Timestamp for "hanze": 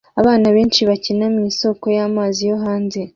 2.63-2.99